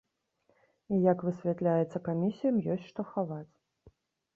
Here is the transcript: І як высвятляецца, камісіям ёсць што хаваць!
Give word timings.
І 0.95 0.99
як 1.11 1.19
высвятляецца, 1.29 2.03
камісіям 2.11 2.61
ёсць 2.79 2.87
што 2.93 3.01
хаваць! 3.15 3.49